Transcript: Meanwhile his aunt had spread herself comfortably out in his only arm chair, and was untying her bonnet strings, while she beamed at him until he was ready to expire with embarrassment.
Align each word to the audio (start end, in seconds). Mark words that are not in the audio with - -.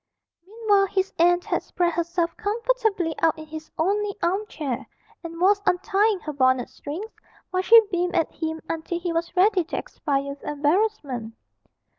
Meanwhile 0.47 0.87
his 0.87 1.13
aunt 1.19 1.45
had 1.45 1.61
spread 1.61 1.93
herself 1.93 2.35
comfortably 2.35 3.13
out 3.21 3.37
in 3.37 3.45
his 3.45 3.69
only 3.77 4.15
arm 4.23 4.47
chair, 4.47 4.87
and 5.23 5.39
was 5.39 5.61
untying 5.67 6.19
her 6.21 6.33
bonnet 6.33 6.69
strings, 6.71 7.11
while 7.51 7.61
she 7.61 7.79
beamed 7.91 8.15
at 8.15 8.31
him 8.31 8.61
until 8.67 8.99
he 8.99 9.13
was 9.13 9.35
ready 9.35 9.63
to 9.65 9.77
expire 9.77 10.29
with 10.29 10.43
embarrassment. 10.43 11.35